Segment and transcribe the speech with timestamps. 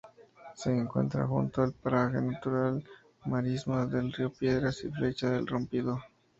[0.55, 2.83] Se encuentra junto al Paraje Natural
[3.27, 6.01] Marismas del Río Piedras y Flecha del Rompido.